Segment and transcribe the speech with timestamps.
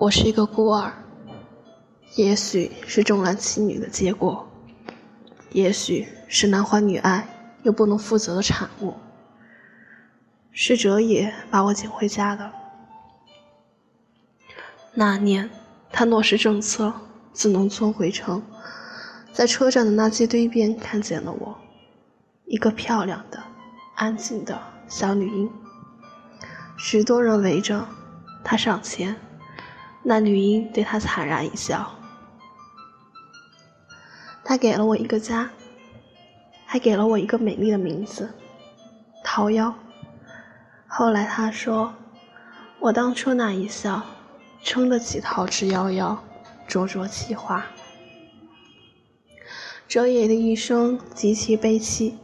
[0.00, 0.94] 我是一个孤儿，
[2.14, 4.48] 也许是重男轻女的结果，
[5.50, 7.28] 也许是男欢女爱
[7.64, 8.94] 又不能负责的产物。
[10.52, 12.50] 是哲野把我捡回家的。
[14.94, 15.50] 那年，
[15.92, 16.94] 他落实政策，
[17.34, 18.42] 自农村回城，
[19.34, 21.58] 在车站的垃圾堆边看见了我，
[22.46, 23.38] 一个漂亮的、
[23.96, 25.52] 安静的小女婴。
[26.78, 27.86] 许多人围着，
[28.42, 29.14] 他上前。
[30.02, 31.90] 那女婴对他惨然一笑，
[34.42, 35.50] 他给了我一个家，
[36.64, 38.32] 还给了我一个美丽的名字——
[39.22, 39.72] 桃夭。
[40.86, 41.94] 后来他说，
[42.78, 44.02] 我当初那一笑，
[44.62, 46.16] 撑得起桃之夭夭，
[46.66, 47.64] 灼灼其华。
[49.86, 52.18] 哲野的一生极其悲戚，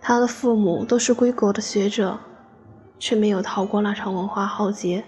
[0.00, 2.20] 他的父母都是归国的学者，
[2.98, 5.04] 却没有逃过那场文化浩劫。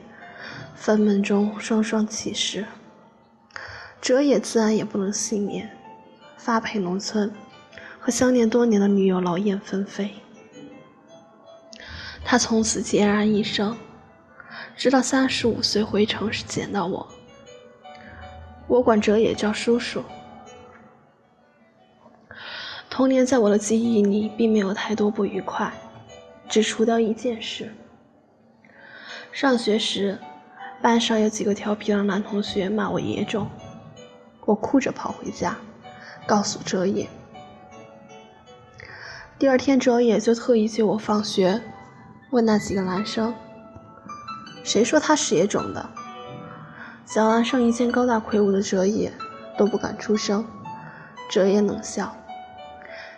[0.74, 2.66] 坟门中双双起尸，
[4.00, 5.70] 哲野自然也不能幸免，
[6.36, 7.32] 发配农村，
[7.98, 10.10] 和相恋多年的女友劳燕分飞。
[12.22, 13.74] 他从此孑然一身，
[14.76, 17.08] 直到三十五岁回城时见到我。
[18.66, 20.04] 我管哲野叫叔叔。
[22.90, 25.72] 童年在我的记忆里并没有太多不愉快，
[26.48, 27.72] 只除掉一件事：
[29.32, 30.18] 上学时。
[30.84, 33.48] 班上有几个调皮的男同学骂我野种，
[34.44, 35.56] 我哭着跑回家，
[36.26, 37.08] 告诉哲野。
[39.38, 41.62] 第二天，哲野就特意接我放学，
[42.32, 43.34] 问那几个男生
[44.62, 45.88] ：“谁说他是野种的？”
[47.06, 49.10] 小男生一见高大魁梧的哲野，
[49.56, 50.46] 都不敢出声。
[51.30, 52.14] 哲野冷笑：“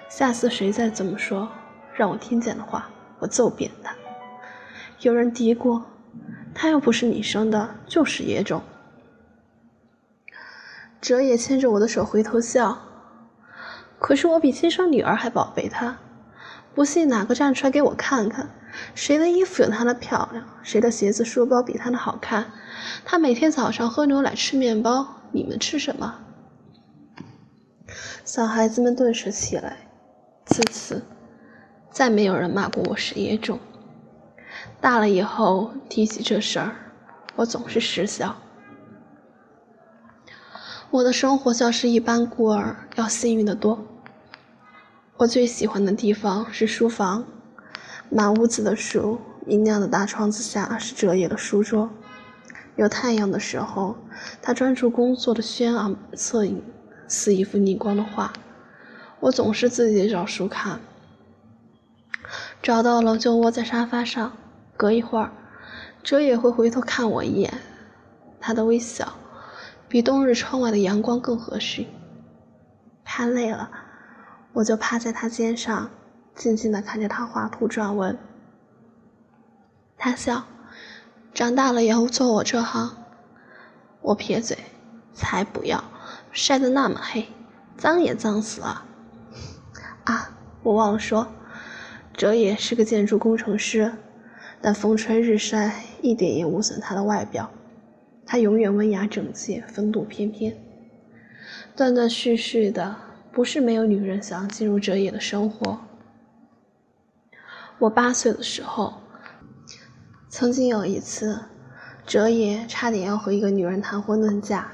[0.09, 1.49] 下次谁再这么说，
[1.95, 2.89] 让我听见的话，
[3.19, 3.93] 我揍扁他。”
[5.03, 5.83] 有人嘀咕。
[6.59, 8.63] 他又不是你生的，就是野种。
[11.03, 12.79] 哲野牵着我的手回头笑，
[13.99, 15.99] 可是我比亲生女儿还宝贝他。
[16.75, 18.49] 不信哪个站出来给我看看，
[18.95, 22.51] 谁的衣服有他的漂亮，谁的鞋子书包比他的好看。
[23.05, 26.21] 他每天早上喝牛奶吃面包，你们吃什么？
[28.25, 29.77] 小孩子们顿时起来，
[30.47, 31.03] 自此
[31.91, 33.61] 再没有人骂过我是野种。
[34.81, 36.77] 大了以后提起这事儿，
[37.35, 38.37] 我总是失笑。
[40.91, 43.85] 我的生活像是一般孤儿要幸运的多。
[45.17, 47.25] 我最喜欢的地方是书房，
[48.11, 51.91] 满屋子的书，明亮的大窗子下是哲野的书桌。
[52.77, 53.97] 有太阳的时候，
[54.41, 56.63] 他专注工作的轩昂侧影
[57.09, 58.33] 似一幅逆光的画。
[59.21, 60.79] 我总是自己找书看，
[62.63, 64.33] 找到了就窝在沙发上。
[64.77, 65.33] 隔一会儿，
[66.03, 67.53] 哲也会回头看我一眼，
[68.39, 69.15] 他的微笑
[69.89, 71.87] 比冬日窗外的阳光更合适。
[73.05, 73.71] 看累了，
[74.53, 75.91] 我就趴在他肩上，
[76.35, 78.19] 静静地看着他画图撰文。
[79.97, 80.45] 他笑，
[81.33, 82.97] 长大了也会做我这行。
[84.03, 84.59] 我撇嘴，
[85.15, 85.83] 才不要，
[86.33, 87.27] 晒得那么黑，
[87.79, 88.85] 脏也脏死了。
[90.05, 90.31] 啊，
[90.63, 91.27] 我忘了说，
[92.13, 93.93] 哲也是个建筑工程师。
[94.67, 97.49] 但风吹日晒一点也无损他的外表，
[98.27, 100.59] 他永远温雅整洁，风度翩翩。
[101.77, 102.97] 断断续续的，
[103.31, 105.79] 不是没有女人想要进入哲野的生活。
[107.79, 108.95] 我八岁的时候，
[110.29, 111.39] 曾经有一次，
[112.05, 114.73] 哲野差点要和一个女人谈婚论嫁。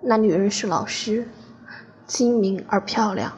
[0.00, 1.28] 那女人是老师，
[2.06, 3.36] 精明而漂亮，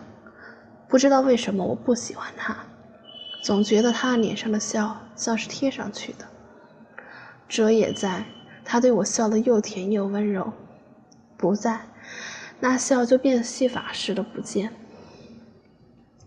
[0.87, 2.57] 不知道为什么我不喜欢她。
[3.47, 6.25] 总觉得他脸上的笑像是贴上去的。
[7.47, 8.25] 哲也在，
[8.65, 10.53] 他对我笑得又甜又温柔；
[11.37, 11.83] 不在，
[12.59, 14.73] 那笑就变戏法似的不见。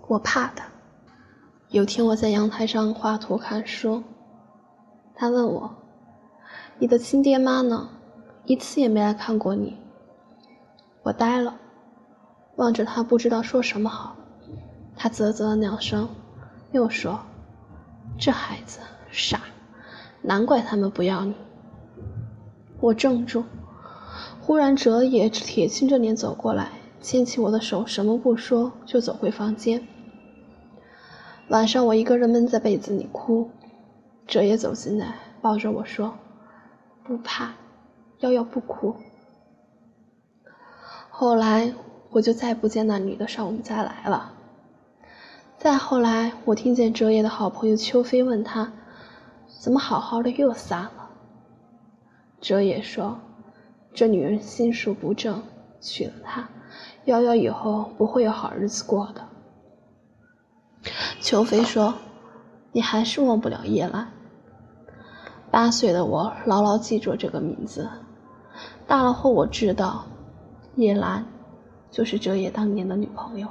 [0.08, 0.66] 我怕他。
[1.68, 4.02] 有天我在阳台上画图看书，
[5.14, 5.76] 他问我
[6.80, 7.90] ：“你的亲爹妈呢？
[8.46, 9.78] 一次也没来看过你。”
[11.04, 11.60] 我呆了，
[12.56, 14.16] 望着他，不知道说什么好。
[14.96, 16.08] 他啧啧了两声。
[16.72, 17.20] 又说
[18.20, 18.80] ：“这孩子
[19.12, 19.42] 傻，
[20.22, 21.34] 难怪他们不要你。”
[22.80, 23.44] 我怔住，
[24.42, 26.70] 忽然哲也铁青着脸走过来，
[27.02, 29.88] 牵起我的手，什么不说，就走回房间。
[31.50, 33.50] 晚上我一个人闷在被子里哭，
[34.28, 36.14] 哲也走进来，抱着我说
[37.04, 37.54] ：“不怕，
[38.20, 38.96] 瑶瑶不哭。”
[41.10, 41.74] 后来
[42.12, 44.34] 我就再不见那女的上我们家来了。
[45.60, 48.72] 再后来，我听见哲野的好朋友秋飞问他
[49.60, 51.10] ：“怎么好好的又散了？”
[52.40, 53.20] 哲野说
[53.94, 55.44] ：“这女人心术不正，
[55.82, 56.48] 娶了她，
[57.06, 59.28] 夭夭以后不会有好日子过的。
[61.20, 61.94] 秋飞说
[62.72, 64.08] ：“你还是忘不了叶兰。”
[65.52, 67.90] 八岁的我牢牢记住这个名字。
[68.88, 70.06] 大了后，我知道，
[70.76, 71.26] 叶兰
[71.92, 73.50] 就是哲野当年的女朋友。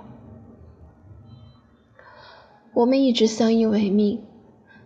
[2.78, 4.22] 我们一直相依为命，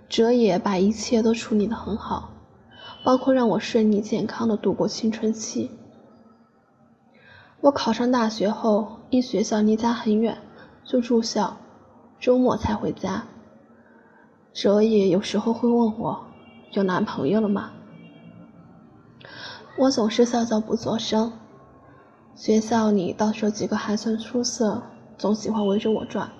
[0.08, 2.30] 哲野把一切都处理得很好，
[3.04, 5.70] 包括让我顺利健康的度过青春期。
[7.60, 10.38] 我考上大学后，因学校离家很远，
[10.86, 11.58] 就住校，
[12.18, 13.26] 周末才回家。
[14.54, 16.24] 哲野有时候会问我。
[16.70, 17.72] 有男朋友了吗？
[19.76, 21.30] 我总是笑笑不作声。
[22.34, 24.82] 学校里倒是有几个还算出色，
[25.18, 26.32] 总喜欢围着我转，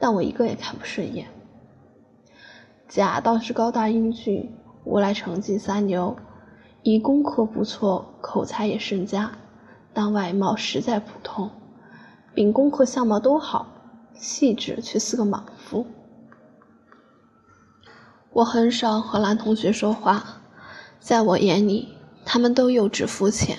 [0.00, 1.26] 但我一个也看不顺眼。
[2.88, 4.50] 甲倒是高大英俊，
[4.84, 6.16] 无赖成绩三流，
[6.82, 9.32] 乙功课不错，口才也甚佳，
[9.92, 11.50] 但外貌实在普通。
[12.34, 13.66] 丙功课相貌都好，
[14.14, 15.86] 气质却是个莽夫。
[18.30, 20.42] 我很少和男同学说话，
[21.00, 21.88] 在我眼里，
[22.24, 23.58] 他们都幼稚肤浅，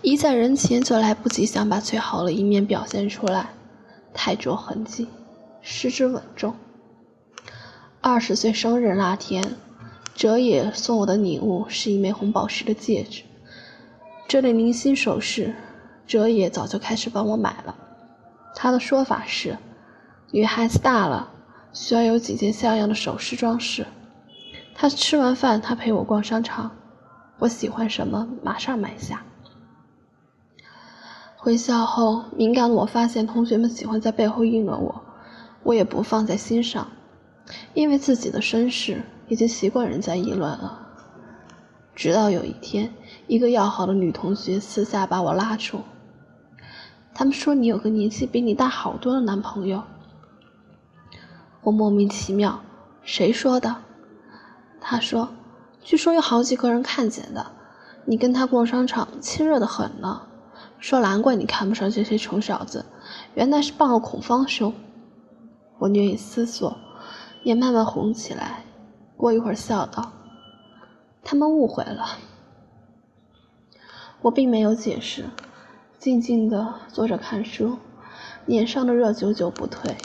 [0.00, 3.50] 一在人前就来不及想把最好的一面表现出来，
[4.14, 5.08] 太着痕迹，
[5.68, 6.54] 失之稳重。
[8.00, 9.42] 二十岁生日那天，
[10.14, 13.24] 哲野送我的礼物是一枚红宝石的戒指，
[14.28, 15.56] 这类零星首饰，
[16.06, 17.74] 哲野早就开始帮我买了。
[18.54, 19.58] 他的说法是，
[20.30, 21.32] 女孩子大了。
[21.72, 23.84] 需要有几件像样的首饰装饰。
[24.72, 26.70] 他吃完饭，他陪我逛商场，
[27.40, 29.24] 我喜欢什么马上买下。
[31.36, 35.02] 回校后，敏感的我发现同学们喜欢在背后议论我，
[35.66, 36.86] 我也不放在心上，
[37.74, 40.86] 因为自己的身世已经习惯人家议论了。
[41.92, 42.94] 直到有一天，
[43.26, 45.80] 一个要好的女同学私下把我拉住，
[47.12, 49.82] 他们说你有个年纪比你大好多的男朋友。
[51.62, 52.60] 我莫名其妙，
[53.02, 53.74] 谁说的？
[54.80, 55.30] 他说，
[55.82, 57.44] 据说有好几个人看见的，
[58.04, 60.22] 你跟他逛商场，亲热的很呢。
[60.78, 62.84] 说难怪你看不上这些穷小子，
[63.34, 64.72] 原来是傍了孔方兄。
[65.78, 66.76] 我略一思索，
[67.42, 68.64] 也慢慢红起来。
[69.16, 70.12] 过一会儿笑道
[71.24, 72.18] ：“他们误会了。”
[74.22, 75.24] 我并没有解释，
[75.98, 77.76] 静静地坐着看书，
[78.46, 79.96] 脸上的热久久不退。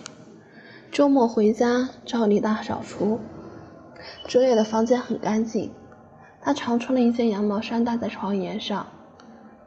[0.91, 3.19] 周末回家照例大扫除，
[4.27, 5.71] 哲野的房间很干净。
[6.41, 8.87] 他常穿了一件羊毛衫搭在床沿上，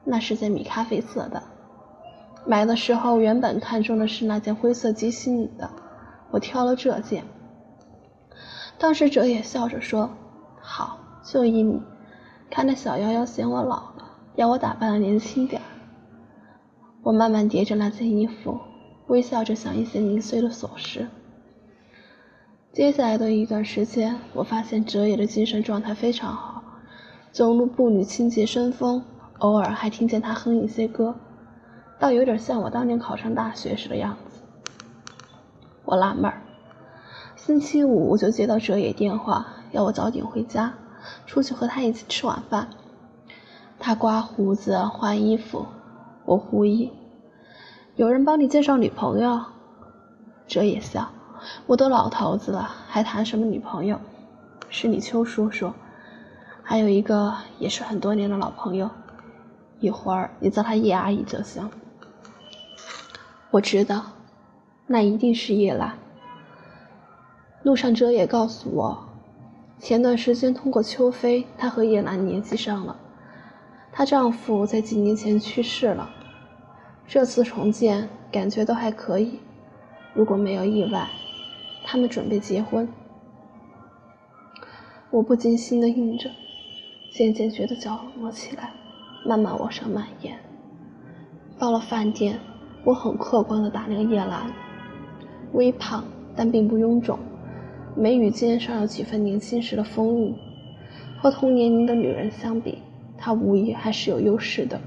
[0.04, 1.42] 那是件米咖啡色的。
[2.44, 5.70] 买的时候原本看中的是那件灰色鸡心领的，
[6.34, 7.22] 我挑了这件。
[8.76, 10.10] 当时哲野笑着说
[10.60, 11.80] ：“好，就依你。”
[12.50, 15.64] 看那小夭夭嫌我老了，要我打扮的年轻点儿。
[17.04, 18.58] 我慢慢叠着那件衣服。
[19.06, 21.06] 微笑着想一些零碎的琐事。
[22.72, 26.64] 接下来的一段时间，我发现哲野的精神状态非常好，
[27.30, 29.04] 走路步履清洁生风，
[29.38, 31.14] 偶尔还听见他哼一些歌，
[32.00, 34.33] 倒有点像我当年考上大学时的样子。
[35.84, 36.40] 我纳闷儿，
[37.36, 40.72] 星期五我就接到哲野电话，要我早点回家，
[41.26, 42.68] 出去和他一起吃晚饭。
[43.78, 45.66] 他刮胡子、换衣服，
[46.24, 46.90] 我狐疑。
[47.96, 49.44] 有人帮你介绍女朋友，
[50.46, 51.10] 哲野笑。
[51.66, 54.00] 我都老头子了，还谈什么女朋友？
[54.70, 55.72] 是你邱叔叔，
[56.62, 58.88] 还有一个也是很多年的老朋友。
[59.80, 61.70] 一会儿你叫他叶阿姨就行。
[63.50, 64.02] 我知道，
[64.86, 65.98] 那一定是叶兰。
[67.62, 69.08] 路上哲也告诉我，
[69.78, 72.96] 前段时间通过秋飞，她和叶兰联系上了。
[73.90, 76.10] 她丈夫在几年前去世了。
[77.06, 79.38] 这次重建感觉都还可以，
[80.14, 81.08] 如果没有意外，
[81.84, 82.88] 他们准备结婚。
[85.10, 86.30] 我不禁心的应着，
[87.12, 88.72] 渐渐觉得脚冷了起来，
[89.24, 90.38] 慢慢往上蔓延。
[91.58, 92.40] 到了饭店，
[92.84, 94.52] 我很客观的打量叶兰，
[95.54, 96.04] 微胖
[96.36, 97.18] 但并不臃肿，
[97.96, 100.34] 眉宇间尚有几分年轻时的风韵。
[101.18, 102.78] 和同年龄的女人相比，
[103.16, 104.78] 她无疑还是有优势的。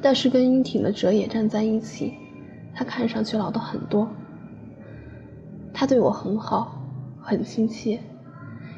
[0.00, 2.14] 但是跟英挺的哲野站在一起，
[2.74, 4.08] 他看上去老得很多。
[5.74, 6.80] 他对我很好，
[7.20, 7.98] 很亲切，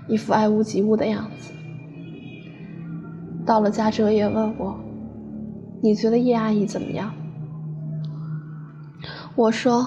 [0.09, 1.53] 一副爱屋及乌的样子。
[3.45, 4.79] 到了家，哲野问我
[5.83, 7.12] ：“你觉得叶阿姨怎么样？”
[9.37, 9.87] 我说：“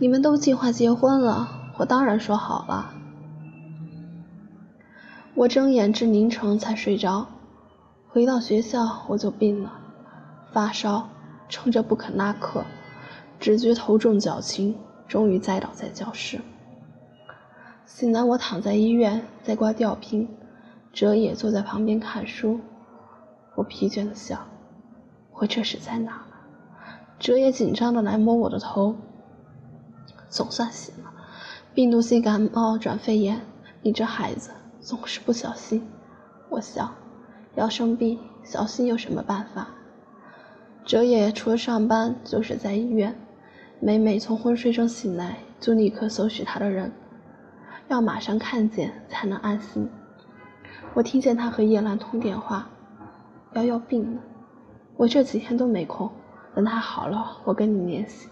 [0.00, 2.94] 你们都计划结婚了，我当然说好了。”
[5.34, 7.26] 我睁眼至凌晨才睡着，
[8.08, 9.72] 回到学校我就病了，
[10.52, 11.08] 发烧，
[11.48, 12.64] 撑着不肯拉课，
[13.40, 14.76] 只觉头重脚轻，
[15.08, 16.40] 终于栽倒在教室。
[17.84, 20.28] 醒来我躺在医院在挂吊瓶，
[20.92, 22.60] 哲野坐在旁边看书，
[23.56, 24.46] 我疲倦的想，
[25.32, 26.22] 我这是在哪？
[27.18, 28.94] 哲野紧张的来摸我的头，
[30.28, 31.10] 总算醒了，
[31.74, 33.40] 病毒性感冒转肺炎，
[33.82, 35.86] 你这孩子总是不小心。
[36.50, 36.90] 我笑，
[37.54, 39.68] 要生病，小心有什么办法？
[40.84, 43.14] 哲野除了上班就是在医院，
[43.80, 46.90] 每每从昏睡中醒来，就立刻搜寻他的人，
[47.88, 49.88] 要马上看见才能安心。
[50.94, 52.68] 我听见他和叶兰通电话，
[53.52, 54.20] 瑶瑶病了，
[54.96, 56.10] 我这几天都没空。
[56.54, 58.28] 等他好了，我跟你联系。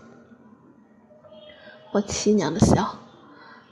[1.92, 2.96] 我凄凉的笑。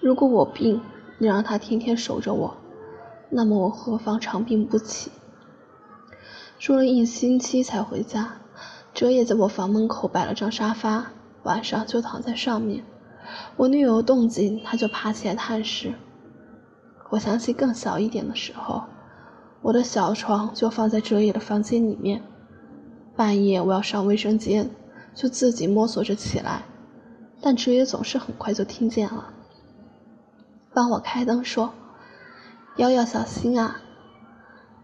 [0.01, 0.81] 如果我病，
[1.19, 2.57] 你让他天天守着我，
[3.31, 5.11] 那么我何妨长病不起？
[6.59, 8.37] 住了一星期才回家，
[8.95, 11.07] 哲也在我房门口摆了张沙发，
[11.43, 12.85] 晚上就躺在上面。
[13.57, 15.95] 我略有动静，他就爬起来探视。
[17.11, 18.85] 我想起更小一点的时候，
[19.63, 22.23] 我的小床就放在哲野的房间里面。
[23.17, 24.71] 半夜我要上卫生间，
[25.15, 26.63] 就自己摸索着起来，
[27.47, 29.35] 但哲野总是很快就听见了，
[30.73, 31.75] 帮我开灯说
[32.79, 33.83] ：“瑶瑶小心啊！”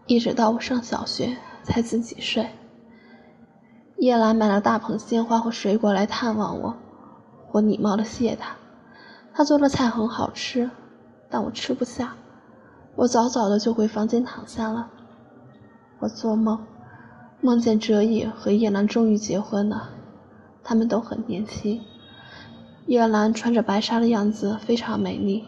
[0.05, 2.51] 一直到我上小学才自己睡。
[3.97, 6.75] 叶兰买了大捧鲜花和水果来探望我，
[7.51, 8.55] 我礼貌的谢她。
[9.33, 10.69] 她做的菜很好吃，
[11.31, 12.15] 但我吃不下，
[12.95, 14.87] 我早早的就回房间躺下了。
[15.97, 16.63] 我做梦。
[17.41, 19.89] 梦见哲野和叶兰终于结婚了，
[20.63, 21.81] 他们都很年轻。
[22.91, 25.45] 叶兰穿着白纱的样子非常美丽，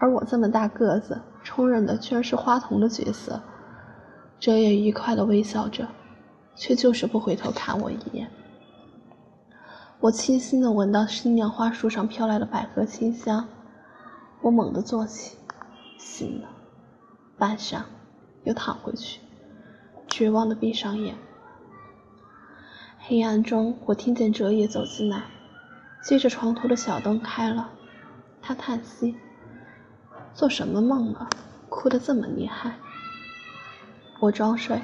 [0.00, 3.40] 而我这么大个子，充任的居然是花童的角色。
[4.40, 5.86] 哲野愉快地微笑着，
[6.56, 8.28] 却就是不回头看我一眼。
[10.00, 13.46] 我清新地闻到新娘花树上飘来的百合清香，
[14.40, 15.36] 我猛地坐起，
[15.98, 16.48] 醒了，
[17.38, 17.82] 半晌，
[18.42, 19.20] 又躺回去。
[20.08, 21.14] 绝望的闭上眼。
[22.98, 25.22] 黑暗中，我听见哲野走进来，
[26.04, 27.70] 接着床头的小灯开了。
[28.42, 29.16] 他叹息
[30.34, 31.28] ：“做什么梦了？
[31.70, 32.74] 哭得这么厉害。”
[34.20, 34.82] 我装睡，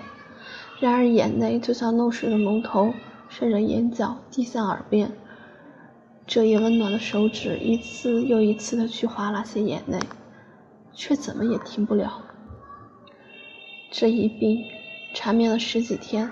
[0.80, 2.94] 然而眼泪就像漏水的龙头，
[3.28, 5.12] 顺着眼角滴向耳边。
[6.26, 10.00] 这一温暖的手指一次又一次的去划那些眼泪，
[10.92, 12.22] 却怎么也停不了。
[13.90, 14.64] 这一病。
[15.12, 16.30] 缠绵了十几天，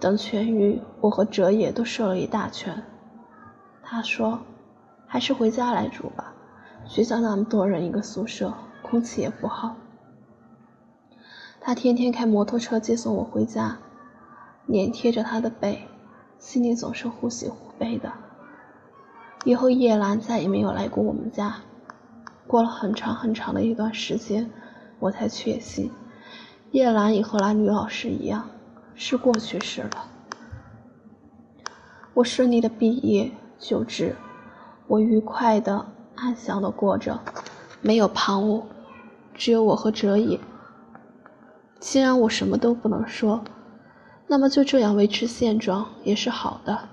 [0.00, 2.82] 等痊愈，我和哲野都瘦了一大圈。
[3.84, 4.40] 他说
[5.06, 6.32] ：“还是回家来住吧，
[6.86, 9.76] 学校那么多人一个宿舍，空气也不好。”
[11.60, 13.78] 他天天开摩托车接送我回家，
[14.66, 15.86] 脸贴着他的背，
[16.38, 18.12] 心里总是忽喜忽悲的。
[19.44, 21.56] 以后叶兰再也没有来过我们家。
[22.46, 24.50] 过了很长很长的一段时间，
[24.98, 25.90] 我才确信。
[26.72, 28.48] 叶兰也和那女老师一样，
[28.94, 30.08] 是过去式了。
[32.14, 33.32] 我顺利的毕业
[33.66, 34.14] 就职，
[34.86, 37.18] 我愉快的、安详的过着，
[37.80, 38.62] 没有旁骛，
[39.32, 40.38] 只有我和哲野。
[41.80, 43.42] 既然我什么都不能说，
[44.26, 46.90] 那么就这样维持现状也是好的。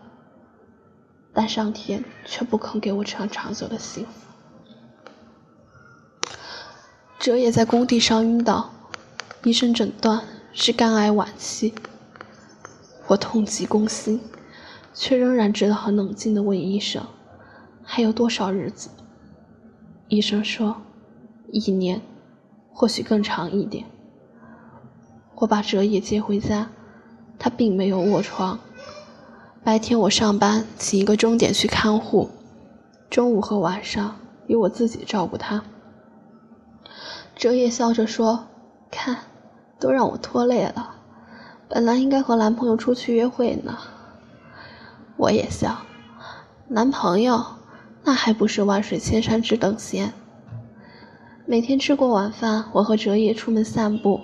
[1.34, 4.12] 但上天却不肯给我这样长久的幸福。
[7.20, 8.70] 哲野在工地上晕倒。
[9.44, 10.24] 医生诊断
[10.54, 11.74] 是肝癌晚期，
[13.08, 14.22] 我痛极攻心，
[14.94, 17.04] 却仍然知道很冷静地问医生
[17.84, 18.90] ：“还有多少日子？”
[20.10, 20.78] 医生说
[21.52, 22.02] ：“一年，
[22.74, 23.86] 或许更长一点。”
[25.36, 26.70] 我把哲野接回家，
[27.40, 28.60] 他并没有卧床。
[29.64, 32.30] 白天我上班，请一个钟点去看护，
[33.10, 34.16] 中午和晚上
[34.48, 35.64] 由我自己照顾他。
[37.36, 38.48] 哲野笑着说
[38.92, 39.18] ：“看。”
[39.82, 40.98] 都让我拖累了，
[41.68, 43.80] 本来应该和男朋友出去约会呢。
[45.22, 45.84] 我也笑，
[46.68, 47.46] 男朋友
[48.04, 50.14] 那还不是万水千山只等闲。
[51.46, 54.20] 每天吃过晚饭，我和哲野出门散步，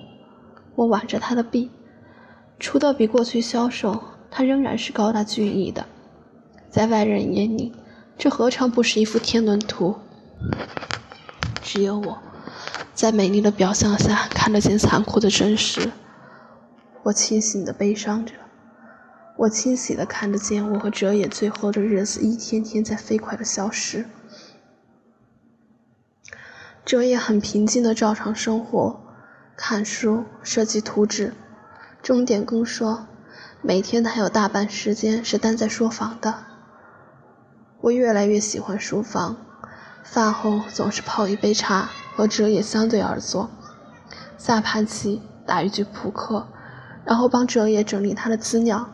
[0.73, 1.69] 我挽着他的臂，
[2.57, 4.01] 除了比过去消瘦，
[4.31, 5.85] 他仍然是高大俊逸的。
[6.71, 7.71] 在外人眼里，
[8.17, 9.95] 这何尝不是一幅天伦图？
[11.61, 12.17] 只有我。
[12.95, 15.91] 在美丽的表象下看得见残酷的真实，
[17.03, 18.33] 我清醒的悲伤着，
[19.37, 24.05] 我清晰的看得见我和哲野最后的日子一天天在飞快的消失。
[26.83, 28.99] 哲野很平静的照常生活，
[29.55, 31.33] 看书、设计图纸。
[32.01, 33.05] 钟点工说，
[33.61, 36.33] 每天他有大半时间是待在书房的。
[37.81, 39.37] 我越来越喜欢书房，
[40.03, 43.51] 饭后总是泡一杯茶，和哲野相对而坐，
[44.37, 46.47] 下盘棋，打一局扑克，
[47.05, 48.89] 然后帮哲野整理他的资料。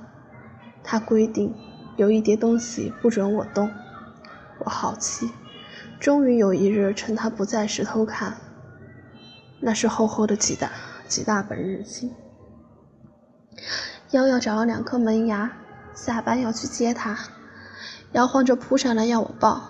[0.84, 1.56] 他规定
[1.96, 3.72] 有一叠东西不准我动，
[4.60, 5.30] 我好奇。
[6.00, 8.36] 终于有一日，趁他不在时偷看，
[9.62, 10.70] 那是厚厚的几大
[11.08, 12.12] 几大本日记。
[14.12, 15.54] 瑶瑶找了两颗门牙，
[15.94, 17.18] 下班要去接他，
[18.12, 19.62] 摇晃着扑上来要我抱。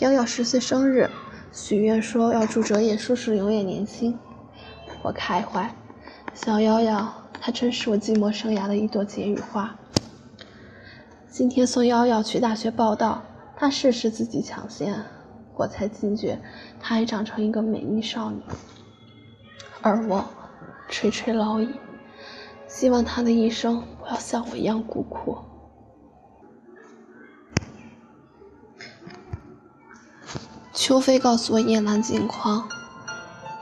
[0.00, 1.08] 瑶瑶十岁生日，
[1.50, 4.18] 许愿说要祝哲野叔叔永远年轻。
[5.02, 5.74] 我开怀，
[6.34, 9.74] 小瑶瑶，她真是我寂寞生涯的一朵解语花。
[11.36, 13.22] 今天宋瑶瑶去大学报道。
[13.58, 15.04] 她试试自己抢先，
[15.54, 16.40] 我才惊觉，
[16.80, 18.40] 她已长成一个美丽少女，
[19.82, 20.24] 而我
[20.88, 21.68] 垂垂老矣。
[22.66, 25.36] 希望她的一生不要像我一样孤苦。
[30.72, 32.66] 秋飞告诉我叶兰近况，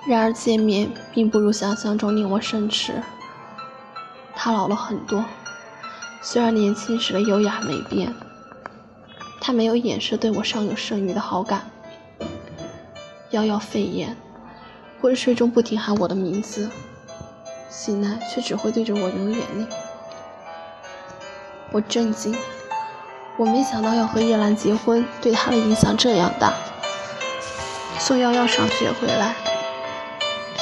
[0.06, 3.02] 然而见面并不如想象中令我生耻。
[4.32, 5.24] 她老了很多，
[6.26, 8.14] 虽然年轻时的优雅没变。
[9.42, 11.70] 他没有掩饰对我尚有剩余的好感，
[13.32, 14.16] 遥遥肺炎，
[15.02, 16.70] 昏睡中不停喊我的名字，
[17.68, 19.66] 醒来却只会对着我流眼泪。
[21.72, 22.34] 我震惊，
[23.36, 26.54] 我没想到要和叶兰结婚对他的影响这样大。
[27.98, 29.34] 送瑶瑶上学回来，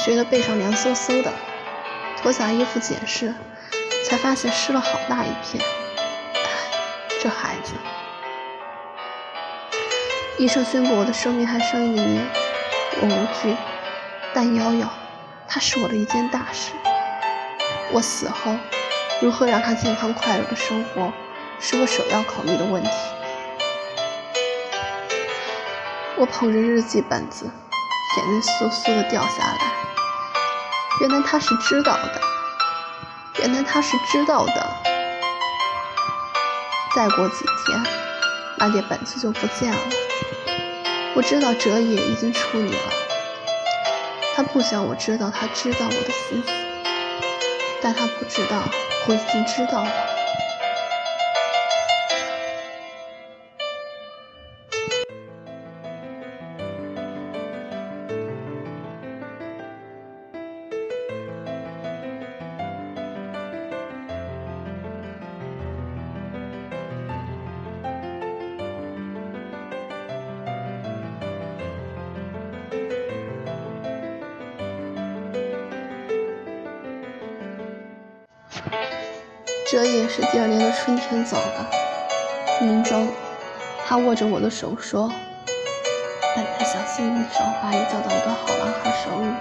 [0.03, 1.31] 觉得背上凉飕飕的，
[2.21, 3.33] 脱下衣服检视，
[4.03, 5.63] 才发现湿了好大一片。
[7.21, 7.73] 这孩子。
[10.37, 12.27] 医生宣布我的生命还剩一年，
[13.01, 13.55] 我无惧，
[14.33, 14.89] 但瑶瑶，
[15.47, 16.71] 她是我的一件大事。
[17.91, 18.57] 我死后，
[19.21, 21.13] 如何让她健康快乐的生活，
[21.59, 22.89] 是我首要考虑的问题。
[26.17, 27.45] 我捧着日记本子，
[28.17, 29.59] 眼泪簌簌的掉下来。
[31.01, 32.21] 原来他是知道的，
[33.39, 34.69] 原来他是知道的。
[36.95, 37.83] 再过几天，
[38.57, 39.79] 那叠本子就不见了。
[41.15, 42.93] 我知道哲野已经处理了，
[44.35, 46.51] 他不想我知道他知道我的心思，
[47.81, 48.63] 但他不知道
[49.07, 50.12] 我已经知道了。
[79.73, 81.65] 这也是第二年的春天走的。
[82.61, 83.11] 临终，
[83.83, 85.11] 他握着我的手说
[86.35, 89.33] ：“本来小心翼翼手把你交到一个好男孩手里，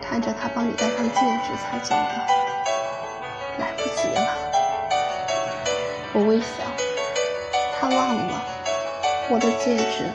[0.00, 2.26] 看着他帮你戴上戒指才走的，
[3.58, 4.34] 来不及了。”
[6.14, 6.64] 我微笑，
[7.78, 8.42] 他忘了
[9.28, 10.08] 我的戒指，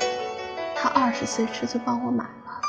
[0.76, 2.60] 他二十岁时就帮我买了。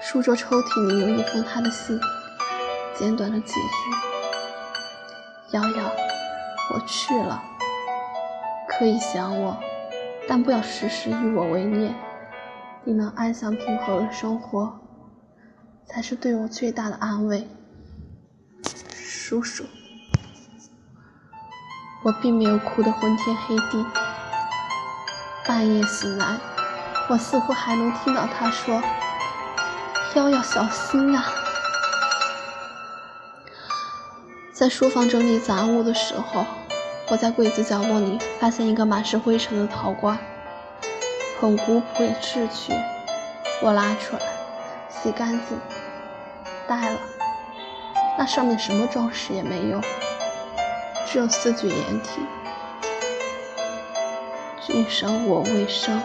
[0.00, 1.96] 书桌抽屉里有一封他的信。
[2.98, 3.90] 简短的几句，
[5.52, 5.90] 瑶瑶，
[6.74, 7.40] 我去了，
[8.68, 9.56] 可以想我，
[10.28, 11.94] 但不要时时以我为念。
[12.82, 14.80] 你能安详平和的生活，
[15.86, 17.46] 才是对我最大的安慰。
[18.96, 19.64] 叔叔，
[22.02, 23.86] 我并没有哭得昏天黑地。
[25.46, 26.36] 半夜醒来，
[27.08, 28.82] 我似乎还能听到他说
[30.16, 31.24] ：“瑶瑶，小心啊。”
[34.58, 36.44] 在书房整理杂物的时候，
[37.06, 40.18] 我在柜子角落里发现一个满是灰尘的陶罐，
[41.40, 42.72] 很古朴也稚气。
[43.62, 44.22] 我拉出来，
[44.90, 45.56] 洗干净，
[46.66, 46.98] 呆了。
[48.18, 49.80] 那上面什么装饰也没有，
[51.06, 52.20] 只有四句言题：
[54.66, 56.02] 君生我未生，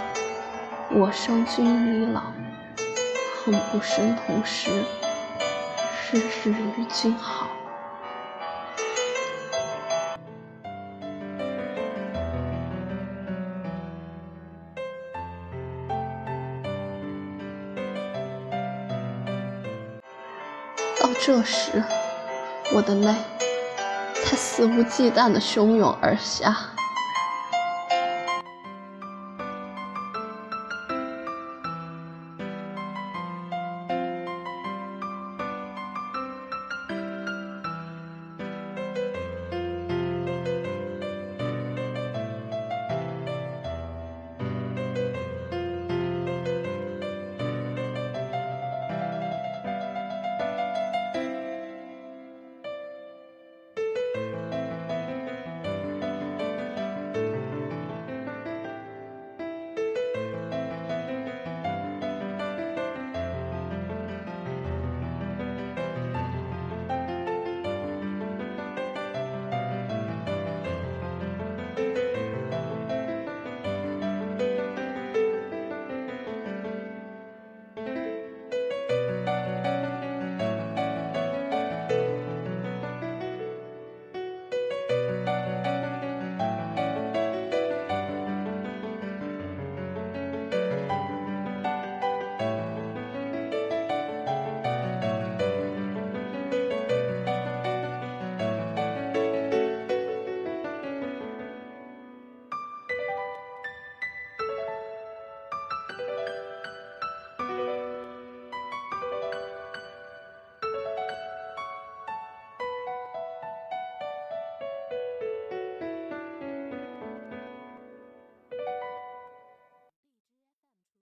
[0.91, 2.21] 我生君已老，
[3.43, 4.69] 恨不生同时，
[6.11, 7.47] 日日与君好。
[21.25, 21.81] 这时，
[22.73, 23.15] 我的泪
[24.25, 26.72] 才肆无忌惮地汹涌而下。